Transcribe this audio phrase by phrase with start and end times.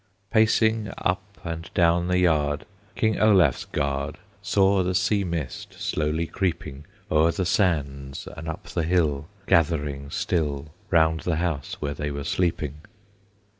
[0.31, 2.65] Pacing up and down the yard,
[2.95, 8.81] King Olaf's guard Saw the sea mist slowly creeping O'er the sands, and up the
[8.81, 12.77] hill, Gathering still Round the house where they were sleeping.